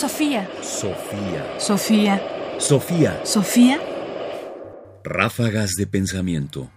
Sofía. 0.00 0.48
Sofía. 0.62 1.60
Sofía. 1.60 2.22
Sofía. 2.58 3.20
Sofía. 3.22 3.78
Ráfagas 5.04 5.72
de 5.76 5.86
pensamiento. 5.86 6.70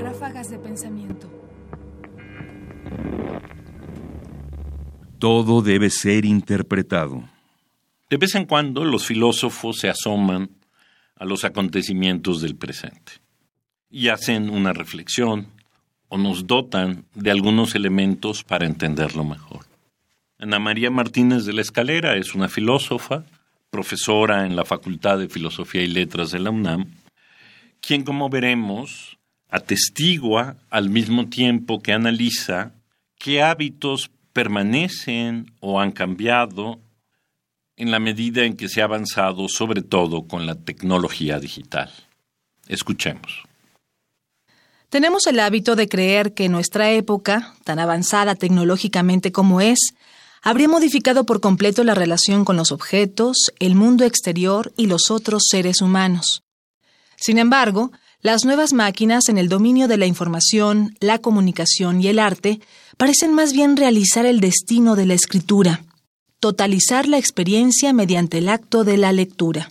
Ráfagas 0.00 0.48
de 0.48 0.58
pensamiento. 0.58 1.28
Todo 5.18 5.60
debe 5.60 5.90
ser 5.90 6.24
interpretado. 6.24 7.28
De 8.08 8.16
vez 8.16 8.34
en 8.34 8.46
cuando 8.46 8.86
los 8.86 9.04
filósofos 9.04 9.78
se 9.78 9.90
asoman 9.90 10.52
a 11.16 11.26
los 11.26 11.44
acontecimientos 11.44 12.40
del 12.40 12.56
presente 12.56 13.12
y 13.90 14.08
hacen 14.08 14.48
una 14.48 14.72
reflexión 14.72 15.59
o 16.10 16.18
nos 16.18 16.46
dotan 16.46 17.04
de 17.14 17.30
algunos 17.30 17.74
elementos 17.74 18.44
para 18.44 18.66
entenderlo 18.66 19.24
mejor. 19.24 19.64
Ana 20.38 20.58
María 20.58 20.90
Martínez 20.90 21.44
de 21.44 21.52
la 21.52 21.62
Escalera 21.62 22.16
es 22.16 22.34
una 22.34 22.48
filósofa, 22.48 23.24
profesora 23.70 24.44
en 24.44 24.56
la 24.56 24.64
Facultad 24.64 25.18
de 25.18 25.28
Filosofía 25.28 25.82
y 25.82 25.86
Letras 25.86 26.32
de 26.32 26.40
la 26.40 26.50
UNAM, 26.50 26.86
quien, 27.80 28.02
como 28.02 28.28
veremos, 28.28 29.18
atestigua 29.48 30.56
al 30.68 30.90
mismo 30.90 31.28
tiempo 31.28 31.80
que 31.80 31.92
analiza 31.92 32.72
qué 33.16 33.42
hábitos 33.42 34.10
permanecen 34.32 35.52
o 35.60 35.80
han 35.80 35.92
cambiado 35.92 36.80
en 37.76 37.92
la 37.92 38.00
medida 38.00 38.44
en 38.44 38.56
que 38.56 38.68
se 38.68 38.82
ha 38.82 38.84
avanzado 38.84 39.48
sobre 39.48 39.82
todo 39.82 40.26
con 40.26 40.46
la 40.46 40.56
tecnología 40.56 41.38
digital. 41.38 41.90
Escuchemos. 42.66 43.49
Tenemos 44.90 45.28
el 45.28 45.38
hábito 45.38 45.76
de 45.76 45.88
creer 45.88 46.34
que 46.34 46.48
nuestra 46.48 46.90
época, 46.90 47.54
tan 47.62 47.78
avanzada 47.78 48.34
tecnológicamente 48.34 49.30
como 49.30 49.60
es, 49.60 49.78
habría 50.42 50.66
modificado 50.66 51.24
por 51.24 51.40
completo 51.40 51.84
la 51.84 51.94
relación 51.94 52.44
con 52.44 52.56
los 52.56 52.72
objetos, 52.72 53.52
el 53.60 53.76
mundo 53.76 54.04
exterior 54.04 54.72
y 54.76 54.86
los 54.86 55.12
otros 55.12 55.44
seres 55.48 55.80
humanos. 55.80 56.42
Sin 57.16 57.38
embargo, 57.38 57.92
las 58.20 58.44
nuevas 58.44 58.72
máquinas 58.72 59.28
en 59.28 59.38
el 59.38 59.48
dominio 59.48 59.86
de 59.86 59.96
la 59.96 60.06
información, 60.06 60.96
la 60.98 61.20
comunicación 61.20 62.02
y 62.02 62.08
el 62.08 62.18
arte 62.18 62.60
parecen 62.96 63.32
más 63.32 63.52
bien 63.52 63.76
realizar 63.76 64.26
el 64.26 64.40
destino 64.40 64.96
de 64.96 65.06
la 65.06 65.14
escritura, 65.14 65.84
totalizar 66.40 67.06
la 67.06 67.18
experiencia 67.18 67.92
mediante 67.92 68.38
el 68.38 68.48
acto 68.48 68.82
de 68.82 68.96
la 68.96 69.12
lectura. 69.12 69.70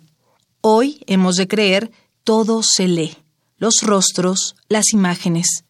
Hoy 0.62 1.04
hemos 1.08 1.36
de 1.36 1.50
creer 1.50 1.92
todo 2.24 2.64
se 2.64 2.88
lee 2.88 3.18
los 3.60 3.82
rostros, 3.84 4.56
las 4.70 4.94
imágenes. 4.94 5.66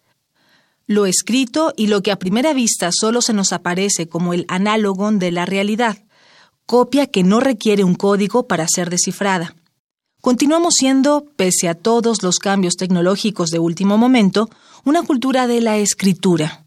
Lo 0.87 1.05
escrito 1.05 1.73
y 1.75 1.87
lo 1.87 2.01
que 2.01 2.11
a 2.11 2.19
primera 2.19 2.53
vista 2.53 2.91
solo 2.91 3.21
se 3.21 3.33
nos 3.33 3.51
aparece 3.51 4.07
como 4.07 4.33
el 4.33 4.45
análogo 4.47 5.11
de 5.11 5.31
la 5.31 5.45
realidad, 5.45 5.97
copia 6.65 7.07
que 7.07 7.23
no 7.23 7.39
requiere 7.39 7.83
un 7.83 7.95
código 7.95 8.47
para 8.47 8.67
ser 8.67 8.89
descifrada. 8.89 9.55
Continuamos 10.21 10.75
siendo, 10.77 11.25
pese 11.35 11.67
a 11.67 11.75
todos 11.75 12.23
los 12.23 12.39
cambios 12.39 12.75
tecnológicos 12.75 13.49
de 13.49 13.59
último 13.59 13.97
momento, 13.97 14.49
una 14.85 15.03
cultura 15.03 15.47
de 15.47 15.61
la 15.61 15.77
escritura. 15.77 16.65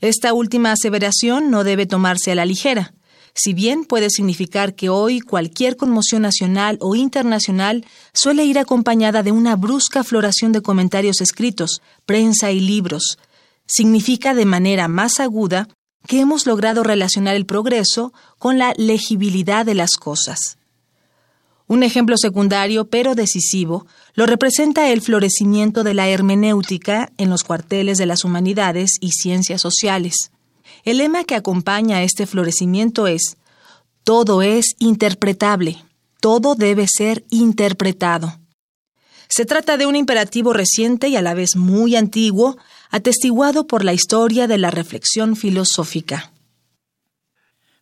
Esta 0.00 0.32
última 0.32 0.72
aseveración 0.72 1.50
no 1.50 1.64
debe 1.64 1.86
tomarse 1.86 2.32
a 2.32 2.34
la 2.34 2.44
ligera 2.44 2.92
si 3.40 3.54
bien 3.54 3.84
puede 3.84 4.10
significar 4.10 4.74
que 4.74 4.88
hoy 4.88 5.20
cualquier 5.20 5.76
conmoción 5.76 6.22
nacional 6.22 6.76
o 6.80 6.96
internacional 6.96 7.86
suele 8.12 8.44
ir 8.44 8.58
acompañada 8.58 9.22
de 9.22 9.30
una 9.30 9.54
brusca 9.54 10.02
floración 10.02 10.50
de 10.50 10.60
comentarios 10.60 11.20
escritos, 11.20 11.80
prensa 12.04 12.50
y 12.50 12.58
libros, 12.58 13.16
significa 13.64 14.34
de 14.34 14.44
manera 14.44 14.88
más 14.88 15.20
aguda 15.20 15.68
que 16.08 16.18
hemos 16.18 16.46
logrado 16.46 16.82
relacionar 16.82 17.36
el 17.36 17.46
progreso 17.46 18.12
con 18.38 18.58
la 18.58 18.74
legibilidad 18.76 19.64
de 19.64 19.74
las 19.74 19.92
cosas. 19.92 20.58
Un 21.68 21.84
ejemplo 21.84 22.16
secundario 22.16 22.88
pero 22.88 23.14
decisivo 23.14 23.86
lo 24.14 24.26
representa 24.26 24.90
el 24.90 25.00
florecimiento 25.00 25.84
de 25.84 25.94
la 25.94 26.08
hermenéutica 26.08 27.12
en 27.18 27.30
los 27.30 27.44
cuarteles 27.44 27.98
de 27.98 28.06
las 28.06 28.24
humanidades 28.24 28.96
y 29.00 29.12
ciencias 29.12 29.60
sociales. 29.60 30.32
El 30.84 30.98
lema 30.98 31.24
que 31.24 31.34
acompaña 31.34 31.98
a 31.98 32.02
este 32.02 32.26
florecimiento 32.26 33.06
es, 33.06 33.36
todo 34.04 34.42
es 34.42 34.74
interpretable, 34.78 35.82
todo 36.20 36.54
debe 36.54 36.86
ser 36.88 37.24
interpretado. 37.30 38.38
Se 39.28 39.44
trata 39.44 39.76
de 39.76 39.86
un 39.86 39.96
imperativo 39.96 40.52
reciente 40.52 41.08
y 41.08 41.16
a 41.16 41.22
la 41.22 41.34
vez 41.34 41.56
muy 41.56 41.96
antiguo, 41.96 42.56
atestiguado 42.90 43.66
por 43.66 43.84
la 43.84 43.92
historia 43.92 44.46
de 44.46 44.56
la 44.56 44.70
reflexión 44.70 45.36
filosófica. 45.36 46.32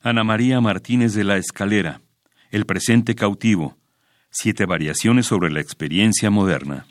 Ana 0.03 0.25
María 0.25 0.61
Martínez 0.61 1.15
de 1.15 1.25
la 1.25 1.37
Escalera, 1.37 2.01
El 2.51 2.67
presente 2.67 3.15
cautivo, 3.15 3.77
siete 4.31 4.67
variaciones 4.67 5.27
sobre 5.27 5.51
la 5.51 5.61
experiencia 5.61 6.31
moderna. 6.31 6.87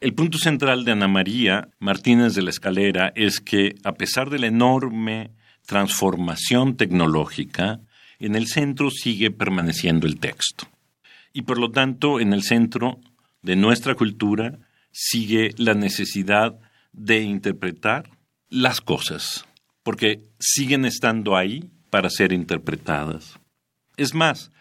El 0.00 0.14
punto 0.14 0.38
central 0.38 0.84
de 0.84 0.92
Ana 0.92 1.08
María 1.08 1.70
Martínez 1.80 2.36
de 2.36 2.42
la 2.42 2.50
Escalera 2.50 3.12
es 3.16 3.40
que, 3.40 3.74
a 3.82 3.94
pesar 3.94 4.30
de 4.30 4.38
la 4.38 4.46
enorme 4.46 5.32
transformación 5.66 6.76
tecnológica, 6.76 7.80
en 8.20 8.36
el 8.36 8.46
centro 8.46 8.92
sigue 8.92 9.32
permaneciendo 9.32 10.06
el 10.06 10.20
texto. 10.20 10.68
Y 11.32 11.42
por 11.42 11.58
lo 11.58 11.72
tanto, 11.72 12.20
en 12.20 12.32
el 12.32 12.44
centro 12.44 13.00
de 13.42 13.56
nuestra 13.56 13.96
cultura 13.96 14.60
sigue 14.92 15.52
la 15.56 15.74
necesidad 15.74 16.60
de 16.92 17.22
interpretar 17.22 18.08
las 18.48 18.80
cosas, 18.80 19.46
porque 19.82 20.22
siguen 20.38 20.84
estando 20.84 21.36
ahí 21.36 21.70
para 21.90 22.08
ser 22.08 22.32
interpretadas. 22.32 23.40
Es 23.96 24.14
más, 24.14 24.52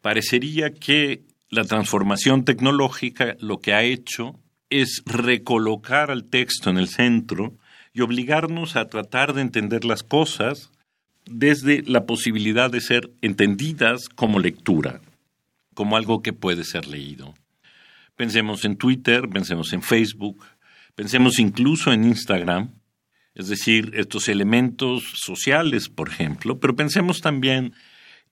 parecería 0.00 0.72
que 0.72 1.24
la 1.50 1.64
transformación 1.64 2.44
tecnológica 2.44 3.36
lo 3.40 3.58
que 3.58 3.74
ha 3.74 3.82
hecho 3.82 4.38
es 4.70 5.02
recolocar 5.06 6.10
al 6.10 6.24
texto 6.24 6.70
en 6.70 6.78
el 6.78 6.88
centro 6.88 7.56
y 7.92 8.00
obligarnos 8.00 8.76
a 8.76 8.88
tratar 8.88 9.32
de 9.32 9.42
entender 9.42 9.84
las 9.84 10.02
cosas 10.02 10.70
desde 11.24 11.82
la 11.82 12.06
posibilidad 12.06 12.70
de 12.70 12.80
ser 12.80 13.10
entendidas 13.20 14.08
como 14.08 14.38
lectura, 14.38 15.00
como 15.74 15.96
algo 15.96 16.22
que 16.22 16.32
puede 16.32 16.64
ser 16.64 16.86
leído. 16.86 17.34
Pensemos 18.16 18.64
en 18.64 18.76
Twitter, 18.76 19.28
pensemos 19.28 19.72
en 19.72 19.82
Facebook, 19.82 20.44
pensemos 20.94 21.38
incluso 21.38 21.92
en 21.92 22.04
Instagram, 22.04 22.70
es 23.34 23.48
decir, 23.48 23.92
estos 23.94 24.28
elementos 24.28 25.04
sociales, 25.14 25.88
por 25.88 26.08
ejemplo, 26.08 26.58
pero 26.58 26.74
pensemos 26.74 27.20
también 27.20 27.74